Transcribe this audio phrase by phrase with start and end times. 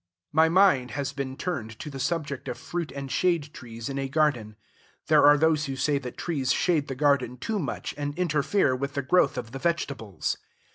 [0.31, 4.09] My mind has been turned to the subject of fruit and shade trees in a
[4.09, 4.55] garden.
[5.09, 8.95] There are those who say that trees shade the garden too much, and interfere with
[8.95, 10.37] the growth of the vegetables.